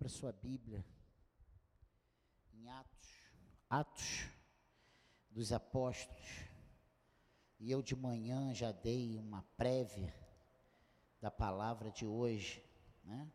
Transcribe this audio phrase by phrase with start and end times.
[0.00, 0.82] Abra sua Bíblia
[2.54, 3.10] em Atos,
[3.68, 4.30] Atos
[5.28, 6.26] dos Apóstolos.
[7.58, 10.10] E eu de manhã já dei uma prévia
[11.20, 12.64] da palavra de hoje,
[13.04, 13.30] né?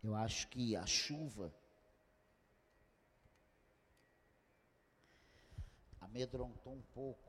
[0.00, 1.52] Eu acho que a chuva
[6.00, 7.27] amedrontou um pouco,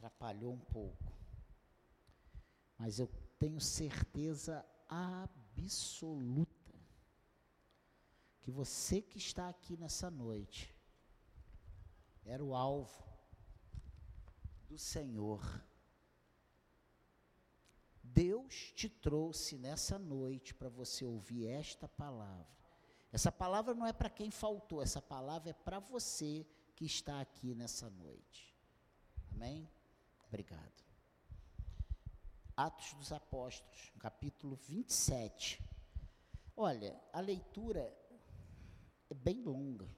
[0.00, 1.12] atrapalhou um pouco,
[2.78, 3.06] mas eu
[3.38, 6.50] tenho certeza absoluta
[8.40, 10.74] que você que está aqui nessa noite
[12.24, 13.04] era o alvo
[14.66, 15.42] do Senhor.
[18.02, 22.48] Deus te trouxe nessa noite para você ouvir esta palavra.
[23.12, 27.54] Essa palavra não é para quem faltou, essa palavra é para você que está aqui
[27.54, 28.56] nessa noite.
[29.34, 29.68] Amém?
[30.30, 30.84] Obrigado.
[32.56, 35.60] Atos dos Apóstolos, capítulo 27.
[36.56, 37.80] Olha, a leitura
[39.10, 39.92] é bem longa.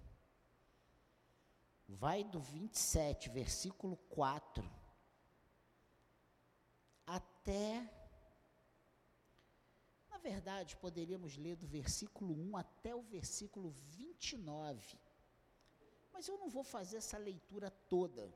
[1.87, 4.65] Vai do 27, versículo 4,
[7.07, 7.87] até.
[10.09, 14.99] Na verdade, poderíamos ler do versículo 1 até o versículo 29.
[16.11, 18.33] Mas eu não vou fazer essa leitura toda.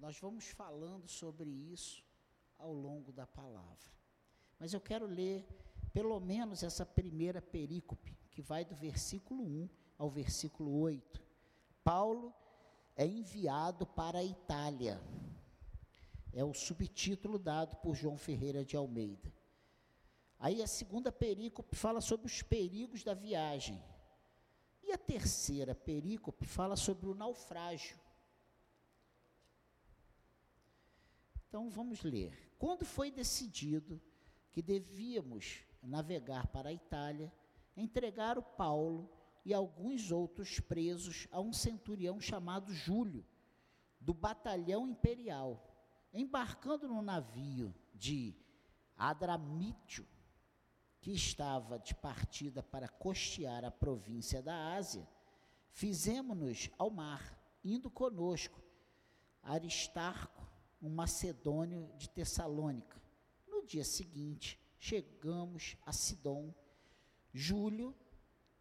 [0.00, 2.02] Nós vamos falando sobre isso
[2.58, 3.92] ao longo da palavra.
[4.58, 5.46] Mas eu quero ler
[5.92, 11.22] pelo menos essa primeira perícope, que vai do versículo 1 ao versículo 8.
[11.84, 12.32] Paulo
[12.96, 14.98] é enviado para a Itália.
[16.32, 19.30] É o subtítulo dado por João Ferreira de Almeida.
[20.38, 23.82] Aí a segunda perícope fala sobre os perigos da viagem.
[24.82, 27.99] E a terceira perícope fala sobre o naufrágio.
[31.50, 32.54] Então vamos ler.
[32.60, 34.00] Quando foi decidido
[34.52, 37.32] que devíamos navegar para a Itália,
[37.76, 39.10] entregaram Paulo
[39.44, 43.26] e alguns outros presos a um centurião chamado Júlio,
[44.00, 45.66] do batalhão imperial.
[46.14, 48.32] Embarcando no navio de
[48.96, 50.06] Adramítio,
[51.00, 55.04] que estava de partida para costear a província da Ásia,
[55.72, 58.62] fizemos-nos ao mar, indo conosco
[59.42, 60.39] Aristarco,
[60.80, 63.00] um macedônio de Tessalônica.
[63.46, 66.54] No dia seguinte, chegamos a Sidom.
[67.32, 67.94] Júlio,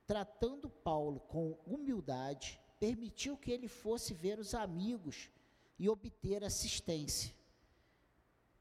[0.06, 5.30] tratando Paulo com humildade, permitiu que ele fosse ver os amigos
[5.78, 7.34] e obter assistência.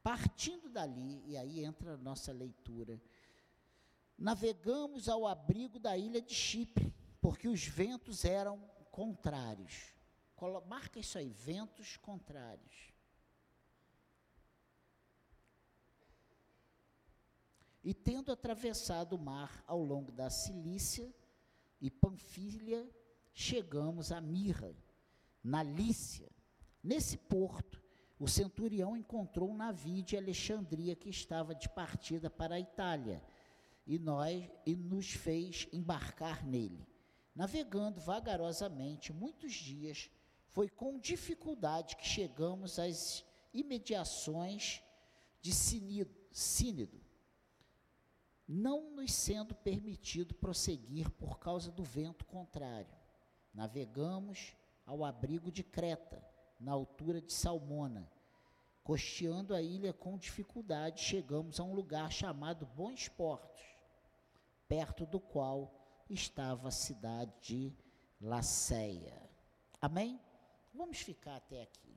[0.01, 2.99] Partindo dali, e aí entra a nossa leitura,
[4.17, 8.57] navegamos ao abrigo da ilha de Chipre, porque os ventos eram
[8.91, 9.93] contrários.
[10.67, 12.93] Marca isso aí, ventos contrários.
[17.89, 21.11] E tendo atravessado o mar ao longo da Cilícia
[21.81, 22.87] e Panfilha,
[23.33, 24.75] chegamos a Mirra,
[25.43, 26.29] na Lícia.
[26.83, 27.81] Nesse porto,
[28.19, 33.23] o centurião encontrou um navio de Alexandria que estava de partida para a Itália,
[33.87, 36.87] e nós e nos fez embarcar nele.
[37.35, 40.11] Navegando vagarosamente muitos dias,
[40.45, 44.79] foi com dificuldade que chegamos às imediações
[45.41, 47.08] de Sínido
[48.51, 52.91] não nos sendo permitido prosseguir por causa do vento contrário.
[53.53, 54.55] Navegamos
[54.87, 56.19] ao abrigo de Creta,
[56.59, 58.11] na altura de Salmona.
[58.83, 63.61] Costeando a ilha com dificuldade, chegamos a um lugar chamado Bons Portos,
[64.67, 65.71] perto do qual
[66.09, 67.71] estava a cidade de
[68.19, 69.29] Laceia.
[69.79, 70.19] Amém?
[70.73, 71.95] Vamos ficar até aqui.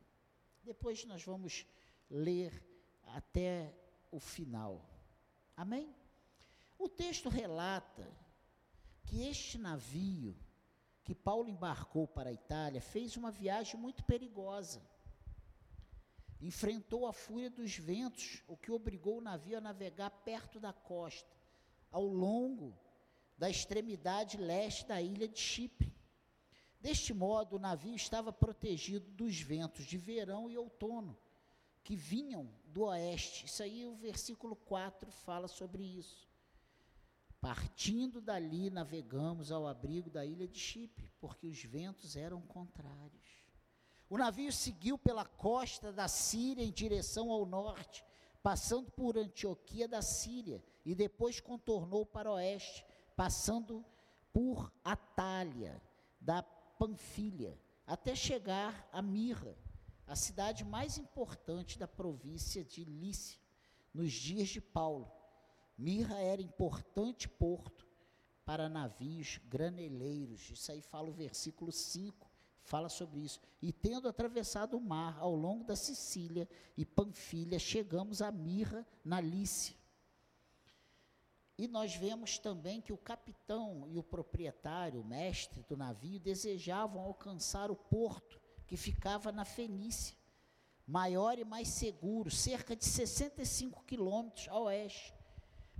[0.62, 1.66] Depois nós vamos
[2.10, 2.62] ler
[3.04, 3.74] até
[4.10, 4.84] o final.
[5.56, 6.01] Amém?
[6.78, 8.10] O texto relata
[9.04, 10.36] que este navio
[11.04, 14.82] que Paulo embarcou para a Itália fez uma viagem muito perigosa.
[16.40, 21.36] Enfrentou a fúria dos ventos, o que obrigou o navio a navegar perto da costa,
[21.90, 22.76] ao longo
[23.36, 25.92] da extremidade leste da ilha de Chipre.
[26.80, 31.16] Deste modo, o navio estava protegido dos ventos de verão e outono,
[31.84, 33.46] que vinham do oeste.
[33.46, 36.31] Isso aí, o versículo 4 fala sobre isso.
[37.42, 43.42] Partindo dali, navegamos ao abrigo da ilha de Chipre, porque os ventos eram contrários.
[44.08, 48.04] O navio seguiu pela costa da Síria em direção ao norte,
[48.44, 52.86] passando por Antioquia da Síria, e depois contornou para o oeste,
[53.16, 53.84] passando
[54.32, 55.82] por Atália,
[56.20, 59.56] da Panfilha, até chegar a Mirra.
[60.06, 63.40] a cidade mais importante da província de Lícia,
[63.92, 65.21] nos dias de Paulo.
[65.82, 67.88] Mirra era importante porto
[68.44, 70.48] para navios graneleiros.
[70.48, 72.30] Isso aí fala o versículo 5,
[72.62, 73.40] fala sobre isso.
[73.60, 79.20] E tendo atravessado o mar ao longo da Sicília e Panfilha, chegamos a Mirra, na
[79.20, 79.74] Lícia.
[81.58, 87.02] E nós vemos também que o capitão e o proprietário, o mestre do navio, desejavam
[87.02, 90.16] alcançar o porto que ficava na Fenícia,
[90.86, 95.12] maior e mais seguro, cerca de 65 quilômetros a oeste,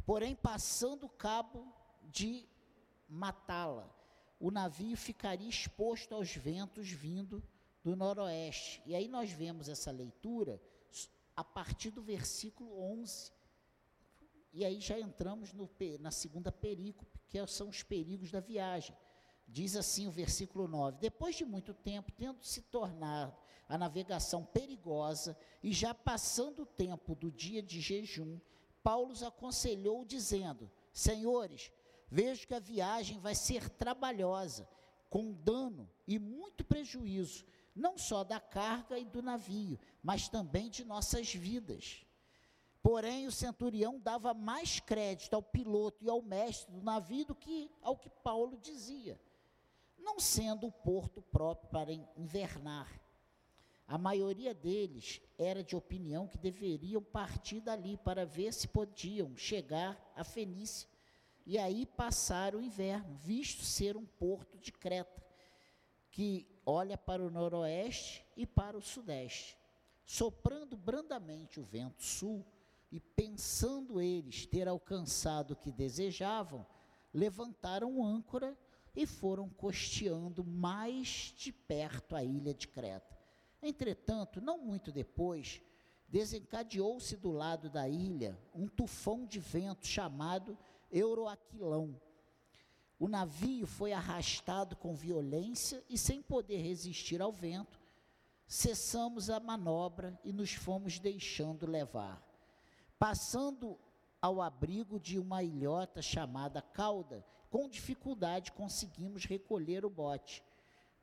[0.05, 1.67] porém passando o cabo
[2.03, 2.49] de
[3.09, 3.95] Matala,
[4.39, 7.43] o navio ficaria exposto aos ventos vindo
[7.83, 8.83] do noroeste.
[8.87, 10.61] E aí nós vemos essa leitura
[11.37, 13.33] a partir do versículo 11.
[14.53, 15.69] E aí já entramos no,
[16.01, 18.97] na segunda perícope, que são os perigos da viagem.
[19.49, 23.37] Diz assim o versículo 9: Depois de muito tempo, tendo se tornado
[23.69, 28.39] a navegação perigosa e já passando o tempo do dia de jejum,
[28.83, 31.71] Paulo os aconselhou, dizendo: Senhores,
[32.09, 34.69] vejo que a viagem vai ser trabalhosa,
[35.09, 37.45] com dano e muito prejuízo,
[37.75, 42.05] não só da carga e do navio, mas também de nossas vidas.
[42.83, 47.71] Porém, o centurião dava mais crédito ao piloto e ao mestre do navio do que
[47.81, 49.21] ao que Paulo dizia
[50.03, 53.01] não sendo o porto próprio para invernar.
[53.93, 60.01] A maioria deles era de opinião que deveriam partir dali para ver se podiam chegar
[60.17, 60.89] a Fenícia
[61.45, 65.23] e aí passar o inverno, visto ser um porto de Creta,
[66.11, 69.59] que olha para o noroeste e para o sudeste.
[70.07, 72.47] Soprando brandamente o vento sul,
[72.91, 76.67] e pensando eles ter alcançado o que desejavam,
[77.13, 78.57] levantaram âncora
[78.97, 83.22] e foram costeando mais de perto a ilha de Creta.
[83.63, 85.63] Entretanto, não muito depois,
[86.09, 90.59] desencadeou-se do lado da ilha um tufão de vento chamado
[90.91, 91.99] Euroaquilão.
[92.99, 97.81] O navio foi arrastado com violência e, sem poder resistir ao vento,
[98.47, 102.23] cessamos a manobra e nos fomos deixando levar.
[102.99, 103.79] Passando
[104.21, 110.45] ao abrigo de uma ilhota chamada Cauda, com dificuldade conseguimos recolher o bote.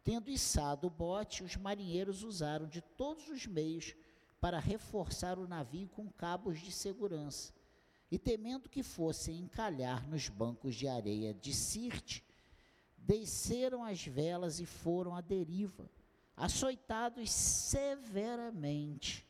[0.04, 3.96] Tendo içado o bote, os marinheiros usaram de todos os meios
[4.40, 7.54] para reforçar o navio com cabos de segurança.
[8.12, 12.24] E temendo que fossem encalhar nos bancos de areia de Sirte,
[12.98, 15.90] desceram as velas e foram à deriva,
[16.36, 19.26] açoitados severamente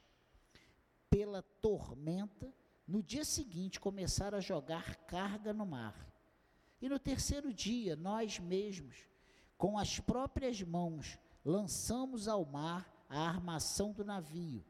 [1.09, 2.53] pela tormenta
[2.89, 6.11] no dia seguinte, começaram a jogar carga no mar.
[6.81, 8.95] E no terceiro dia, nós mesmos,
[9.59, 14.63] com as próprias mãos, lançamos ao mar a armação do navio.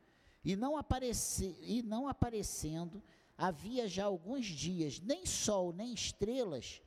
[0.44, 3.02] E não, apareci, e não aparecendo,
[3.38, 6.82] havia já alguns dias, nem sol, nem estrelas,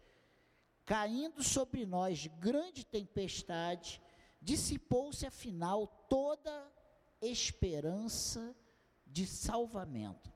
[0.84, 4.02] caindo sobre nós grande tempestade,
[4.40, 6.72] dissipou-se afinal toda
[7.20, 8.52] esperança
[9.06, 10.32] de salvamento.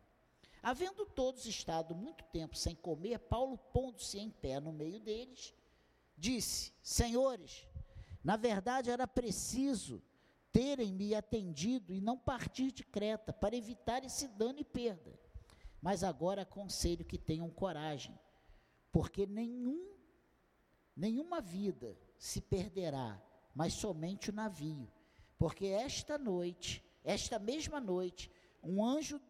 [0.62, 5.52] Havendo todos estado muito tempo sem comer, Paulo, pondo-se em pé no meio deles,
[6.16, 7.66] disse: Senhores,
[8.22, 10.02] na verdade era preciso
[10.52, 15.18] terem me atendido e não partir de Creta, para evitar esse dano e perda.
[15.82, 18.18] Mas agora aconselho que tenham coragem,
[18.90, 19.94] porque nenhum,
[20.96, 23.22] nenhuma vida se perderá,
[23.54, 24.90] mas somente o navio.
[25.38, 28.30] Porque esta noite, esta mesma noite,
[28.62, 29.20] um anjo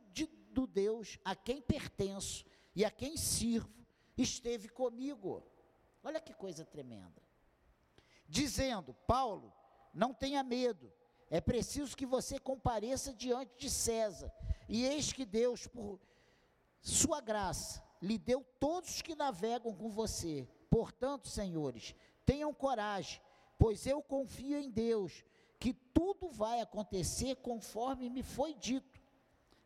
[0.56, 3.68] do Deus a quem pertenço e a quem sirvo
[4.16, 5.42] esteve comigo.
[6.06, 7.20] Olha que coisa tremenda.
[8.28, 9.52] Dizendo, Paulo,
[9.92, 10.92] não tenha medo,
[11.28, 14.32] é preciso que você compareça diante de César.
[14.68, 15.98] E eis que Deus, por
[16.80, 20.48] sua graça, lhe deu todos os que navegam com você.
[20.70, 21.92] Portanto, senhores,
[22.24, 23.20] tenham coragem,
[23.58, 25.24] pois eu confio em Deus,
[25.58, 29.02] que tudo vai acontecer conforme me foi dito.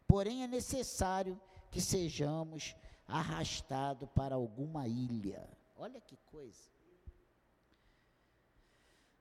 [0.08, 1.38] Porém, é necessário
[1.70, 2.74] que sejamos
[3.06, 5.59] arrastados para alguma ilha.
[5.82, 6.68] Olha que coisa.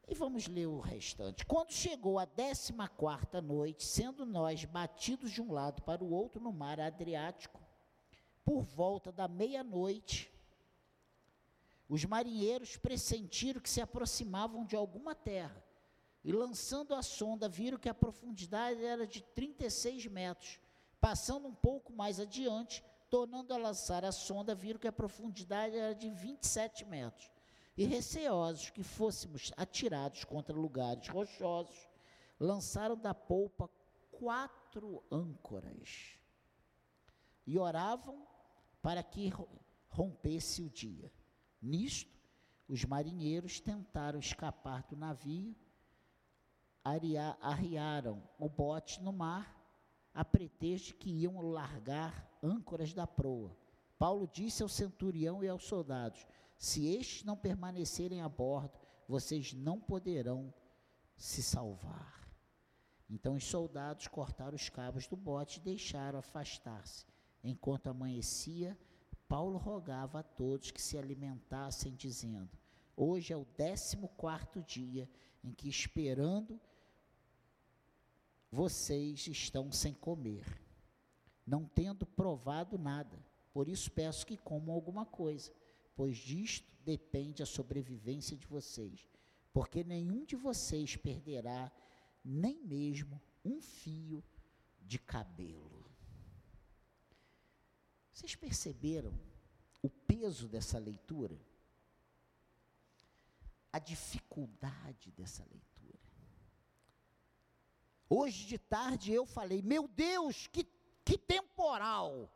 [0.05, 1.45] E vamos ler o restante.
[1.45, 6.43] Quando chegou a décima quarta noite, sendo nós batidos de um lado para o outro
[6.43, 7.61] no mar Adriático,
[8.43, 10.29] por volta da meia-noite,
[11.87, 15.63] os marinheiros pressentiram que se aproximavam de alguma terra,
[16.25, 20.59] e lançando a sonda, viram que a profundidade era de 36 metros,
[20.99, 25.95] Passando um pouco mais adiante, tornando a lançar a sonda, viram que a profundidade era
[25.95, 27.29] de 27 metros.
[27.75, 31.87] E receosos que fôssemos atirados contra lugares rochosos,
[32.39, 33.69] lançaram da polpa
[34.11, 36.17] quatro âncoras
[37.47, 38.27] e oravam
[38.81, 39.31] para que
[39.87, 41.11] rompesse o dia.
[41.61, 42.15] Nisto,
[42.67, 45.55] os marinheiros tentaram escapar do navio,
[47.41, 49.57] arriaram o bote no mar,
[50.13, 53.55] a pretexto que iam largar âncoras da proa.
[53.97, 56.25] Paulo disse ao centurião e aos soldados:
[56.57, 60.53] Se estes não permanecerem a bordo, vocês não poderão
[61.17, 62.29] se salvar.
[63.09, 67.05] Então os soldados cortaram os cabos do bote e deixaram afastar-se.
[67.43, 68.77] Enquanto amanhecia,
[69.27, 72.57] Paulo rogava a todos que se alimentassem, dizendo:
[72.95, 75.09] Hoje é o décimo quarto dia
[75.43, 76.59] em que, esperando,
[78.51, 80.45] vocês estão sem comer,
[81.49, 83.17] não tendo provado nada.
[83.51, 85.51] Por isso peço que comam alguma coisa,
[85.95, 89.09] pois disto depende a sobrevivência de vocês.
[89.51, 91.71] Porque nenhum de vocês perderá
[92.23, 94.23] nem mesmo um fio
[94.81, 95.89] de cabelo.
[98.13, 99.13] Vocês perceberam
[99.81, 101.39] o peso dessa leitura?
[103.71, 105.69] A dificuldade dessa leitura.
[108.09, 110.67] Hoje de tarde eu falei, meu Deus, que,
[111.09, 112.31] que temporal!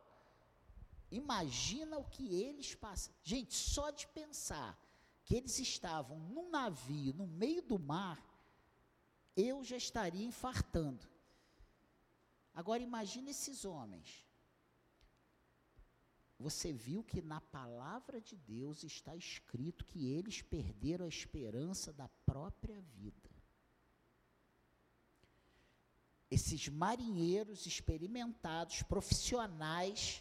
[1.10, 3.14] Imagina o que eles passam.
[3.22, 4.76] Gente, só de pensar
[5.24, 8.18] que eles estavam num navio no meio do mar,
[9.36, 11.06] eu já estaria infartando.
[12.52, 14.24] Agora imagine esses homens
[16.38, 22.08] você viu que na palavra de Deus está escrito que eles perderam a esperança da
[22.26, 23.33] própria vida.
[26.34, 30.20] Esses marinheiros experimentados, profissionais,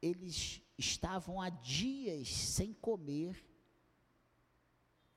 [0.00, 3.44] eles estavam há dias sem comer,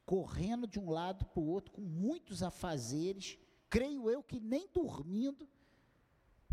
[0.07, 3.37] correndo de um lado para o outro, com muitos afazeres,
[3.69, 5.47] creio eu que nem dormindo,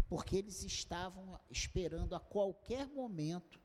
[0.07, 3.59] porque eles estavam esperando a qualquer momento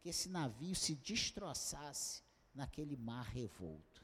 [0.00, 2.22] que esse navio se destroçasse
[2.54, 4.02] naquele mar revolto.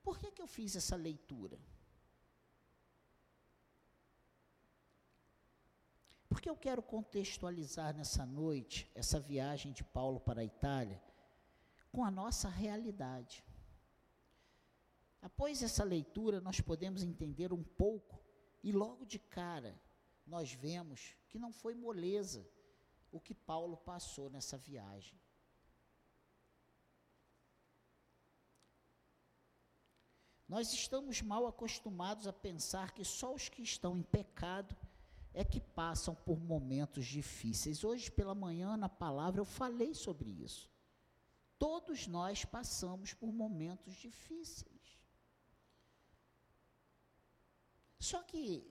[0.00, 1.58] Por que, que eu fiz essa leitura?
[6.34, 11.00] Porque eu quero contextualizar nessa noite essa viagem de Paulo para a Itália
[11.92, 13.44] com a nossa realidade.
[15.22, 18.20] Após essa leitura, nós podemos entender um pouco
[18.64, 19.80] e logo de cara
[20.26, 22.44] nós vemos que não foi moleza
[23.12, 25.16] o que Paulo passou nessa viagem.
[30.48, 34.76] Nós estamos mal acostumados a pensar que só os que estão em pecado
[35.34, 37.82] é que passam por momentos difíceis.
[37.82, 40.70] Hoje pela manhã, na palavra, eu falei sobre isso.
[41.58, 44.74] Todos nós passamos por momentos difíceis.
[47.98, 48.70] Só que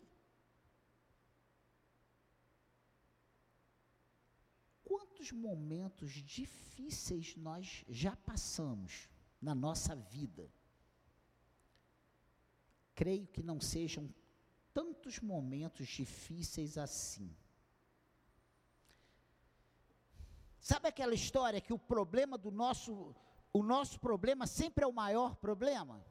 [4.85, 9.09] quantos momentos difíceis nós já passamos
[9.41, 10.49] na nossa vida?
[12.95, 14.07] Creio que não sejam
[14.73, 17.35] tantos momentos difíceis assim.
[20.59, 23.13] Sabe aquela história que o problema do nosso,
[23.51, 26.03] o nosso problema sempre é o maior problema?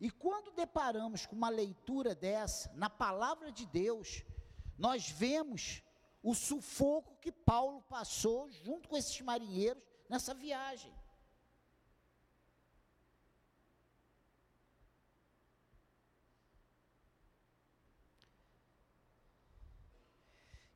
[0.00, 4.24] E quando deparamos com uma leitura dessa, na palavra de Deus,
[4.78, 5.82] nós vemos
[6.22, 10.92] o sufoco que Paulo passou junto com esses marinheiros nessa viagem.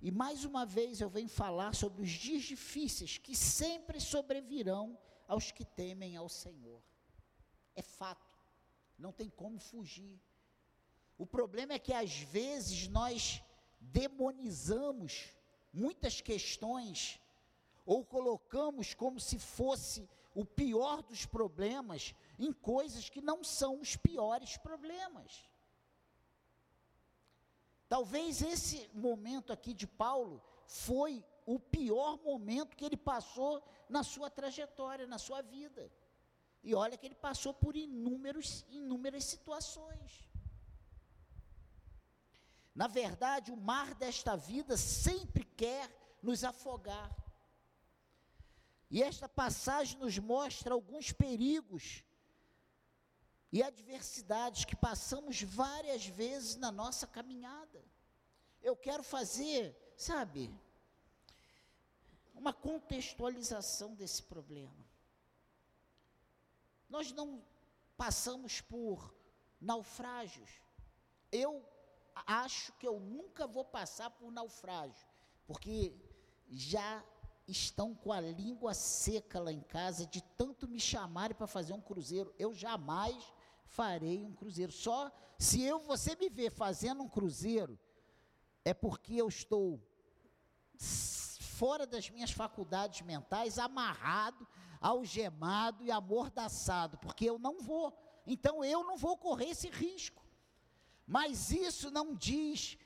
[0.04, 5.52] E mais uma vez eu venho falar sobre os dias difíceis que sempre sobrevirão aos
[5.52, 6.82] que temem ao Senhor.
[7.76, 8.36] É fato,
[8.98, 10.20] não tem como fugir.
[11.16, 13.44] O problema é que às vezes nós
[13.80, 15.32] demonizamos
[15.72, 17.20] muitas questões
[17.86, 23.94] ou colocamos como se fosse o pior dos problemas em coisas que não são os
[23.94, 25.48] piores problemas.
[27.92, 34.30] Talvez esse momento aqui de Paulo foi o pior momento que ele passou na sua
[34.30, 35.92] trajetória, na sua vida.
[36.64, 40.26] E olha que ele passou por inúmeros, inúmeras situações.
[42.74, 45.84] Na verdade, o mar desta vida sempre quer
[46.22, 47.14] nos afogar.
[48.90, 52.02] E esta passagem nos mostra alguns perigos
[53.52, 57.84] e adversidades que passamos várias vezes na nossa caminhada.
[58.62, 60.50] Eu quero fazer, sabe,
[62.34, 64.86] uma contextualização desse problema.
[66.88, 67.44] Nós não
[67.96, 69.14] passamos por
[69.60, 70.50] naufrágios.
[71.30, 71.62] Eu
[72.26, 75.06] acho que eu nunca vou passar por naufrágio,
[75.46, 75.94] porque
[76.48, 77.04] já
[77.46, 81.80] estão com a língua seca lá em casa de tanto me chamarem para fazer um
[81.80, 82.34] cruzeiro.
[82.38, 83.32] Eu jamais
[83.64, 84.72] farei um cruzeiro.
[84.72, 87.78] Só se eu você me ver fazendo um cruzeiro
[88.64, 89.80] é porque eu estou
[90.78, 94.46] fora das minhas faculdades mentais, amarrado,
[94.80, 97.96] algemado e amordaçado, porque eu não vou.
[98.26, 100.22] Então eu não vou correr esse risco.
[101.06, 102.78] Mas isso não diz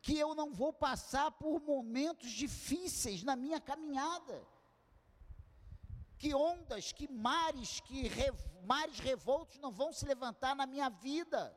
[0.00, 4.46] que eu não vou passar por momentos difíceis na minha caminhada.
[6.22, 11.52] Que ondas, que mares, que rev, mares revoltos não vão se levantar na minha vida.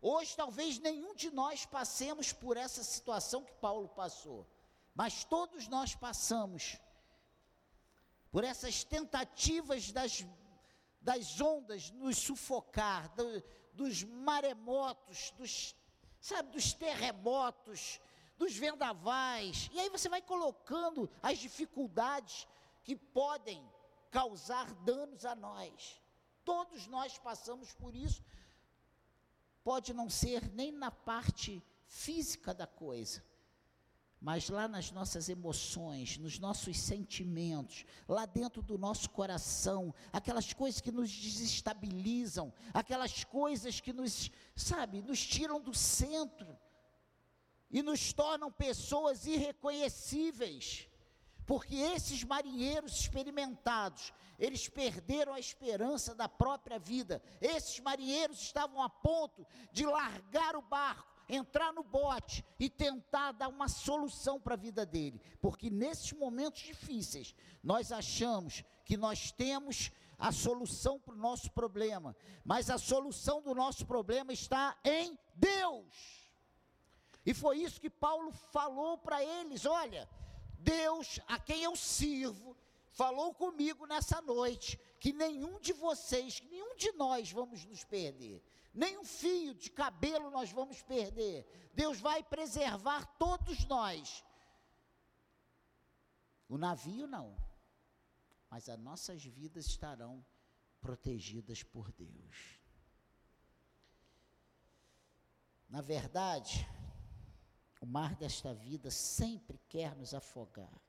[0.00, 4.48] Hoje talvez nenhum de nós passemos por essa situação que Paulo passou,
[4.94, 6.78] mas todos nós passamos
[8.30, 10.24] por essas tentativas das,
[11.02, 15.76] das ondas nos sufocar, do, dos maremotos, dos,
[16.18, 18.00] sabe, dos terremotos,
[18.36, 19.70] dos vendavais.
[19.72, 22.46] E aí você vai colocando as dificuldades
[22.82, 23.62] que podem
[24.10, 26.00] causar danos a nós.
[26.44, 28.22] Todos nós passamos por isso.
[29.62, 33.22] Pode não ser nem na parte física da coisa,
[34.20, 40.80] mas lá nas nossas emoções, nos nossos sentimentos, lá dentro do nosso coração, aquelas coisas
[40.80, 46.58] que nos desestabilizam, aquelas coisas que nos, sabe, nos tiram do centro
[47.72, 50.88] e nos tornam pessoas irreconhecíveis.
[51.46, 57.22] Porque esses marinheiros experimentados, eles perderam a esperança da própria vida.
[57.40, 63.48] Esses marinheiros estavam a ponto de largar o barco entrar no bote e tentar dar
[63.48, 69.90] uma solução para a vida dele, porque nesses momentos difíceis nós achamos que nós temos
[70.18, 72.14] a solução para o nosso problema,
[72.44, 76.21] mas a solução do nosso problema está em Deus.
[77.24, 80.08] E foi isso que Paulo falou para eles: olha,
[80.58, 82.56] Deus a quem eu sirvo,
[82.90, 88.42] falou comigo nessa noite que nenhum de vocês, nenhum de nós vamos nos perder
[88.74, 91.46] nem um fio de cabelo nós vamos perder.
[91.74, 94.24] Deus vai preservar todos nós.
[96.48, 97.36] O navio não,
[98.50, 100.24] mas as nossas vidas estarão
[100.80, 102.60] protegidas por Deus.
[105.68, 106.68] Na verdade,
[107.82, 110.80] o mar desta vida sempre quer nos afogar.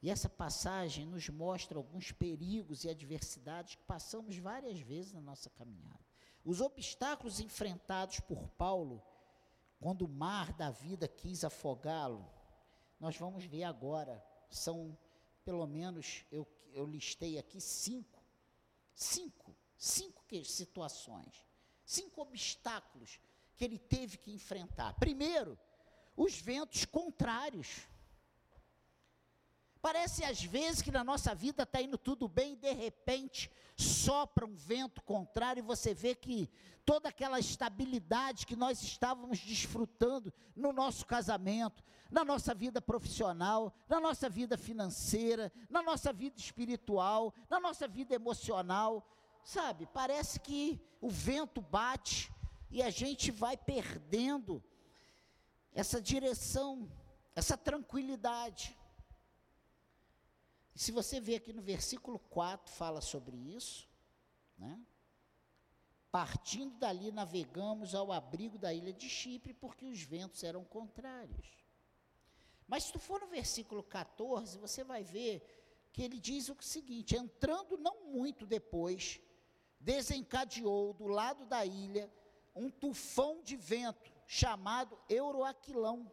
[0.00, 5.50] E essa passagem nos mostra alguns perigos e adversidades que passamos várias vezes na nossa
[5.50, 6.00] caminhada.
[6.42, 9.02] Os obstáculos enfrentados por Paulo,
[9.78, 12.26] quando o mar da vida quis afogá-lo,
[12.98, 14.24] nós vamos ver agora.
[14.48, 14.96] São,
[15.44, 18.22] pelo menos, eu, eu listei aqui cinco.
[18.94, 19.54] Cinco.
[19.76, 21.44] Cinco situações.
[21.84, 23.20] Cinco obstáculos
[23.56, 24.94] que ele teve que enfrentar.
[24.94, 25.58] Primeiro,
[26.16, 27.88] os ventos contrários.
[29.80, 34.46] Parece às vezes que na nossa vida está indo tudo bem e de repente sopra
[34.46, 36.48] um vento contrário e você vê que
[36.86, 44.00] toda aquela estabilidade que nós estávamos desfrutando no nosso casamento, na nossa vida profissional, na
[44.00, 49.06] nossa vida financeira, na nossa vida espiritual, na nossa vida emocional,
[49.42, 49.86] sabe?
[49.86, 52.32] Parece que o vento bate
[52.74, 54.60] e a gente vai perdendo
[55.72, 56.90] essa direção,
[57.32, 58.76] essa tranquilidade.
[60.74, 63.88] Se você vê aqui no versículo 4, fala sobre isso,
[64.58, 64.76] né?
[66.10, 71.64] Partindo dali, navegamos ao abrigo da ilha de Chipre, porque os ventos eram contrários.
[72.66, 77.14] Mas se tu for no versículo 14, você vai ver que ele diz o seguinte:
[77.14, 79.20] entrando não muito depois,
[79.78, 82.12] desencadeou do lado da ilha
[82.54, 86.10] um tufão de vento chamado Euroaquilão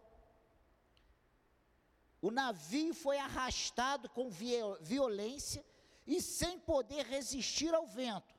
[2.21, 5.65] o navio foi arrastado com violência
[6.05, 8.35] e sem poder resistir ao vento.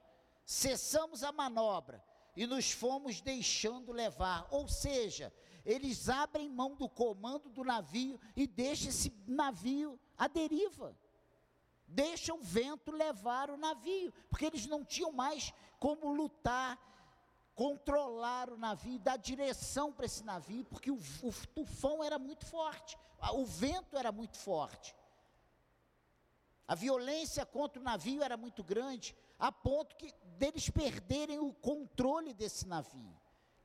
[0.46, 2.02] Cessamos a manobra
[2.36, 4.46] e nos fomos deixando levar.
[4.50, 5.34] Ou seja,
[5.64, 10.96] eles abrem mão do comando do navio e deixam esse navio à deriva.
[11.88, 16.78] Deixam o vento levar o navio, porque eles não tinham mais como lutar
[17.54, 22.98] controlar o navio, dar direção para esse navio, porque o, o tufão era muito forte,
[23.34, 24.94] o vento era muito forte.
[26.66, 32.32] A violência contra o navio era muito grande, a ponto que deles perderem o controle
[32.32, 33.14] desse navio.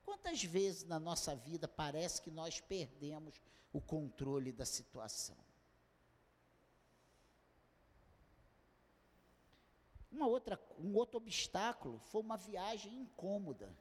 [0.04, 3.40] Quantas vezes na nossa vida parece que nós perdemos
[3.72, 5.36] o controle da situação?
[10.10, 13.76] Uma outra, um outro obstáculo foi uma viagem incômoda.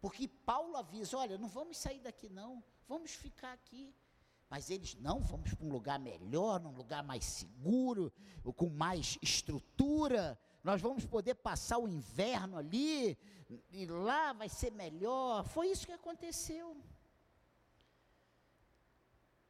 [0.00, 3.94] Porque Paulo avisa: olha, não vamos sair daqui, não, vamos ficar aqui.
[4.48, 8.10] Mas eles não, vamos para um lugar melhor, um lugar mais seguro,
[8.56, 10.38] com mais estrutura.
[10.64, 13.18] Nós vamos poder passar o inverno ali,
[13.70, 15.44] e lá vai ser melhor.
[15.44, 16.76] Foi isso que aconteceu.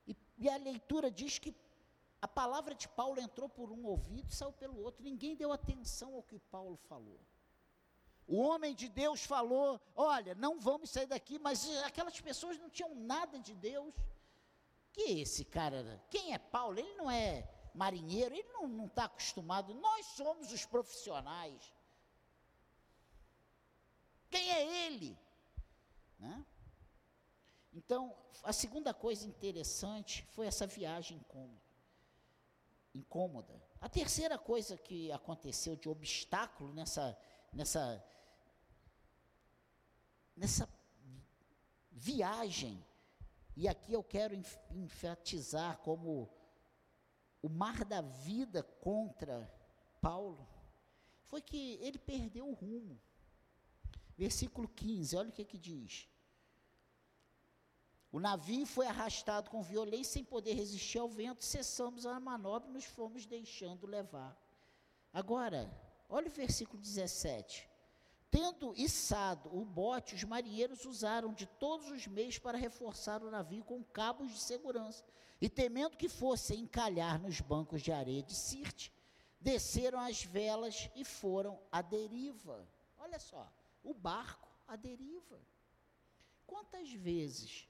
[0.06, 1.54] E, e a leitura diz que
[2.20, 5.04] a palavra de Paulo entrou por um ouvido e saiu pelo outro.
[5.04, 7.20] Ninguém deu atenção ao que Paulo falou.
[8.26, 12.94] O homem de Deus falou: Olha, não vamos sair daqui, mas aquelas pessoas não tinham
[12.94, 13.94] nada de Deus.
[14.92, 16.78] Que esse cara, quem é Paulo?
[16.78, 19.72] Ele não é marinheiro, ele não está acostumado.
[19.74, 21.72] Nós somos os profissionais.
[24.28, 25.16] Quem é ele?
[26.18, 26.44] Né?
[27.72, 31.67] Então, a segunda coisa interessante foi essa viagem incômoda.
[32.94, 33.62] Incômoda.
[33.80, 37.16] A terceira coisa que aconteceu de obstáculo nessa,
[37.52, 38.04] nessa,
[40.36, 40.68] nessa
[41.90, 42.84] viagem,
[43.56, 44.34] e aqui eu quero
[44.70, 46.30] enfatizar como
[47.42, 49.52] o mar da vida contra
[50.00, 50.48] Paulo,
[51.24, 53.00] foi que ele perdeu o rumo.
[54.16, 56.08] Versículo 15, olha o que, que diz.
[58.10, 62.72] O navio foi arrastado com violência sem poder resistir ao vento, cessamos a manobra e
[62.72, 64.36] nos fomos deixando levar.
[65.12, 65.70] Agora,
[66.08, 67.68] olha o versículo 17.
[68.30, 73.64] Tendo içado o bote, os marinheiros usaram de todos os meios para reforçar o navio
[73.64, 75.04] com cabos de segurança.
[75.40, 78.92] E temendo que fosse encalhar nos bancos de areia de Sirte,
[79.40, 82.68] desceram as velas e foram à deriva.
[82.98, 83.50] Olha só,
[83.82, 85.40] o barco à deriva.
[86.46, 87.68] Quantas vezes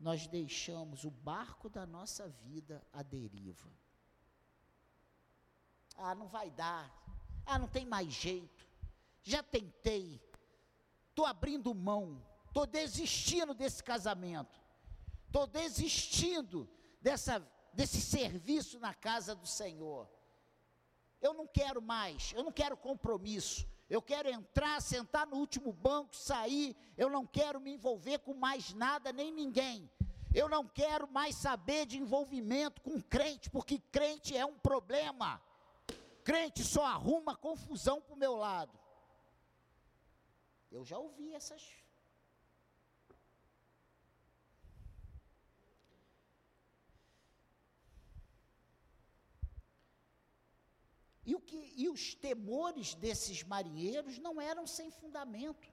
[0.00, 3.70] nós deixamos o barco da nossa vida à deriva.
[5.94, 6.90] Ah, não vai dar.
[7.44, 8.66] Ah, não tem mais jeito.
[9.22, 10.18] Já tentei.
[11.10, 12.26] Estou abrindo mão.
[12.46, 14.58] Estou desistindo desse casamento.
[15.26, 16.66] Estou desistindo
[17.02, 20.08] dessa, desse serviço na casa do Senhor.
[21.20, 22.32] Eu não quero mais.
[22.32, 23.68] Eu não quero compromisso.
[23.90, 26.76] Eu quero entrar, sentar no último banco, sair.
[26.96, 29.90] Eu não quero me envolver com mais nada nem ninguém.
[30.32, 35.42] Eu não quero mais saber de envolvimento com crente, porque crente é um problema.
[36.22, 38.78] Crente só arruma confusão para o meu lado.
[40.70, 41.60] Eu já ouvi essas.
[51.30, 55.68] E, o que, e os temores desses marinheiros não eram sem fundamento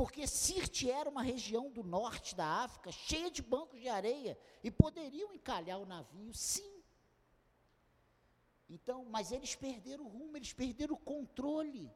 [0.00, 4.70] porque Sirte era uma região do norte da África, cheia de bancos de areia, e
[4.70, 6.82] poderiam encalhar o navio, sim.
[8.66, 11.92] Então, mas eles perderam o rumo, eles perderam o controle.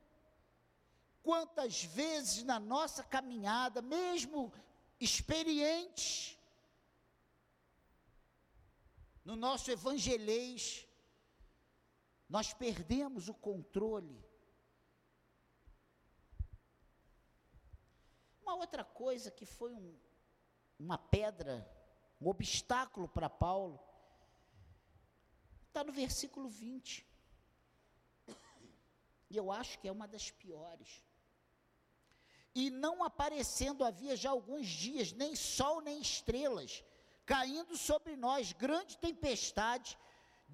[1.22, 4.52] Quantas vezes na nossa caminhada, mesmo
[5.00, 6.38] experientes,
[9.24, 10.86] no nosso evangelês,
[12.28, 14.24] nós perdemos o controle
[18.44, 19.98] Uma outra coisa que foi um,
[20.78, 21.66] uma pedra,
[22.20, 23.80] um obstáculo para Paulo,
[25.66, 27.06] está no versículo 20.
[29.30, 31.02] E eu acho que é uma das piores.
[32.54, 36.84] E não aparecendo havia já alguns dias, nem sol nem estrelas,
[37.24, 39.98] caindo sobre nós grande tempestade,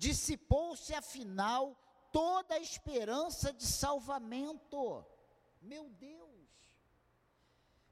[0.04, 1.76] dissipou-se afinal
[2.10, 5.04] toda a esperança de salvamento.
[5.60, 6.48] Meu Deus!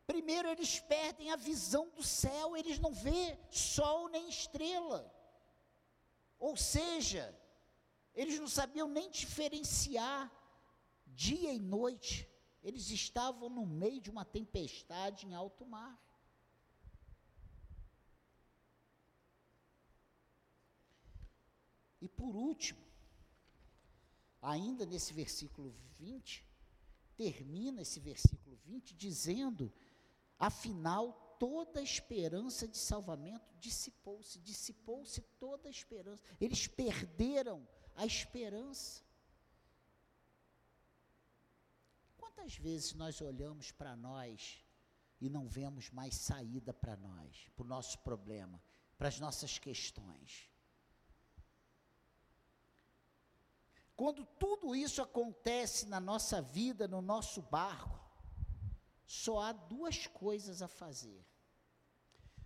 [0.06, 5.00] Primeiro, eles perdem a visão do céu, eles não vê sol nem estrela.
[6.38, 7.24] Ou seja,
[8.14, 10.32] eles não sabiam nem diferenciar
[11.08, 12.26] dia e noite.
[12.62, 15.94] Eles estavam no meio de uma tempestade em alto mar.
[22.00, 22.80] E por último,
[24.40, 26.44] ainda nesse versículo 20,
[27.16, 29.72] termina esse versículo 20 dizendo
[30.38, 36.22] Afinal, toda a esperança de salvamento dissipou-se, dissipou-se toda a esperança.
[36.40, 39.02] Eles perderam a esperança.
[42.16, 44.64] Quantas vezes nós olhamos para nós
[45.20, 48.62] e não vemos mais saída para nós, para o nosso problema,
[48.96, 50.48] para as nossas questões?
[53.98, 57.98] Quando tudo isso acontece na nossa vida, no nosso barco,
[59.04, 61.26] só há duas coisas a fazer.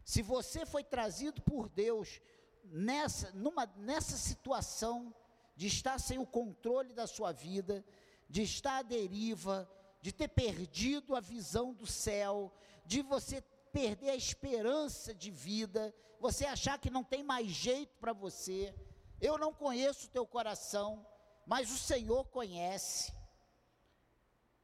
[0.02, 2.22] Se você foi trazido por Deus
[2.64, 5.14] nessa, numa, nessa situação
[5.54, 7.84] de estar sem o controle da sua vida,
[8.30, 12.50] de estar à deriva, de ter perdido a visão do céu,
[12.86, 18.14] de você perder a esperança de vida, você achar que não tem mais jeito para
[18.14, 18.74] você.
[19.20, 21.06] Eu não conheço o teu coração,
[21.46, 23.12] mas o Senhor conhece.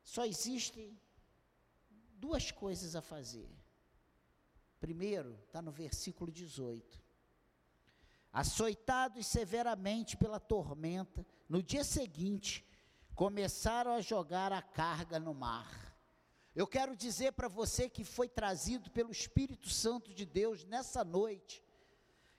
[0.02, 0.98] Só existem
[2.14, 3.48] duas coisas a fazer.
[4.80, 7.02] Primeiro, está no versículo 18.
[8.32, 12.64] Açoitados severamente pela tormenta, no dia seguinte,
[13.14, 15.88] começaram a jogar a carga no mar.
[16.54, 21.62] Eu quero dizer para você que foi trazido pelo Espírito Santo de Deus nessa noite,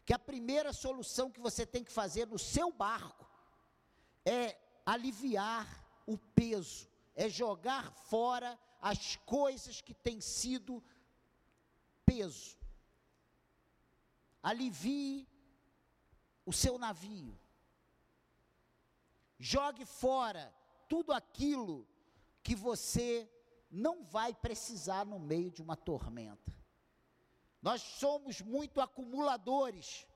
[0.05, 3.28] que a primeira solução que você tem que fazer no seu barco
[4.29, 5.67] é aliviar
[6.05, 10.83] o peso, é jogar fora as coisas que têm sido
[12.05, 12.57] peso.
[14.41, 15.27] Alivie
[16.45, 17.37] o seu navio.
[19.37, 20.53] Jogue fora
[20.87, 21.87] tudo aquilo
[22.43, 23.29] que você
[23.69, 26.55] não vai precisar no meio de uma tormenta.
[27.61, 30.07] Nós somos muito acumuladores.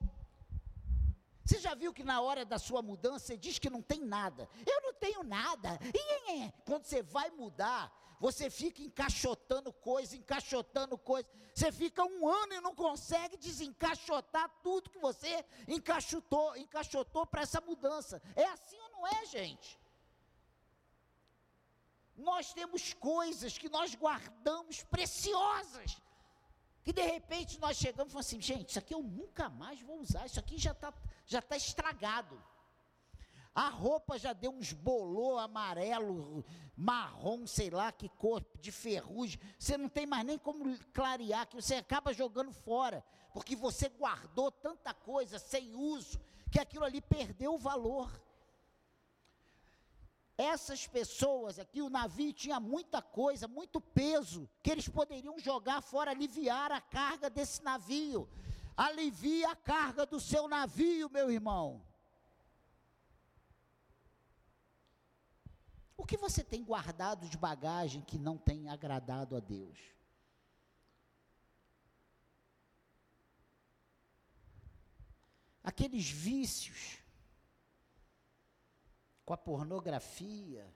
[1.45, 4.49] Você já viu que na hora da sua mudança você diz que não tem nada?
[4.65, 5.77] Eu não tenho nada.
[6.65, 11.27] Quando você vai mudar, você fica encaixotando coisa, encaixotando coisa.
[11.53, 17.59] Você fica um ano e não consegue desencaixotar tudo que você encaixotou, encaixotou para essa
[17.59, 18.21] mudança.
[18.35, 19.77] É assim ou não é, gente?
[22.15, 26.01] Nós temos coisas que nós guardamos preciosas,
[26.83, 29.99] que de repente nós chegamos e falamos assim, gente, isso aqui eu nunca mais vou
[30.01, 30.93] usar, isso aqui já está
[31.25, 32.41] já tá estragado.
[33.55, 36.43] A roupa já deu uns bolô amarelo,
[36.75, 39.39] marrom, sei lá que cor, de ferrugem.
[39.59, 44.51] Você não tem mais nem como clarear, que você acaba jogando fora, porque você guardou
[44.51, 46.19] tanta coisa sem uso,
[46.51, 48.11] que aquilo ali perdeu o valor.
[50.37, 56.11] Essas pessoas aqui, o navio tinha muita coisa, muito peso, que eles poderiam jogar fora,
[56.11, 58.27] aliviar a carga desse navio.
[58.75, 61.85] Alivia a carga do seu navio, meu irmão.
[65.95, 69.77] O que você tem guardado de bagagem que não tem agradado a Deus?
[75.63, 77.02] Aqueles vícios
[79.25, 80.73] com a pornografia.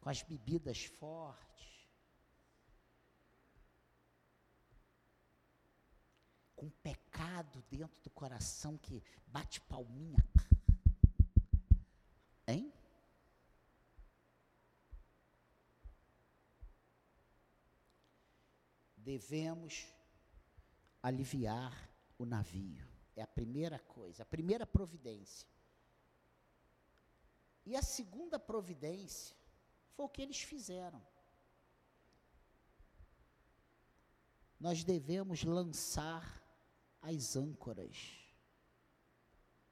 [0.00, 1.88] Com as bebidas fortes.
[6.54, 10.18] Com pecado dentro do coração que bate palminha.
[12.46, 12.72] Hein?
[18.96, 19.86] Devemos
[21.02, 21.93] aliviar
[22.24, 22.86] o navio.
[23.14, 25.48] É a primeira coisa, a primeira providência.
[27.64, 29.36] E a segunda providência
[29.92, 31.00] foi o que eles fizeram.
[34.58, 36.42] Nós devemos lançar
[37.00, 37.96] as âncoras.